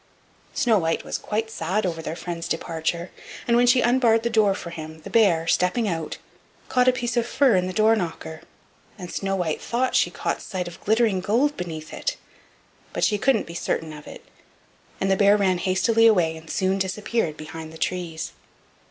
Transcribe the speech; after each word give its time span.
Snow 0.55 0.79
white 0.79 1.03
was 1.05 1.19
quite 1.19 1.51
sad 1.51 1.85
over 1.85 2.01
their 2.01 2.15
friend's 2.15 2.47
departure, 2.47 3.11
and 3.47 3.55
when 3.55 3.67
she 3.67 3.81
unbarred 3.81 4.23
the 4.23 4.31
door 4.31 4.55
for 4.55 4.71
him, 4.71 5.01
the 5.01 5.11
bear, 5.11 5.45
stepping 5.45 5.87
out, 5.87 6.17
caught 6.69 6.87
a 6.87 6.91
piece 6.91 7.15
of 7.15 7.25
his 7.27 7.35
fur 7.35 7.55
in 7.55 7.67
the 7.67 7.71
door 7.71 7.95
knocker, 7.95 8.41
and 8.97 9.11
Snow 9.13 9.35
white 9.35 9.61
thought 9.61 9.93
she 9.95 10.09
caught 10.09 10.41
sight 10.41 10.67
of 10.67 10.83
glittering 10.83 11.19
gold 11.21 11.55
beneath 11.55 11.93
it, 11.93 12.17
but 12.93 13.03
she 13.03 13.19
couldn't 13.19 13.45
be 13.45 13.53
certain 13.53 13.93
of 13.93 14.07
it; 14.07 14.25
and 14.99 15.11
the 15.11 15.15
bear 15.15 15.37
ran 15.37 15.59
hastily 15.59 16.07
away, 16.07 16.35
and 16.35 16.49
soon 16.49 16.79
disappeared 16.79 17.37
behind 17.37 17.71
the 17.71 17.77
trees. 17.77 18.31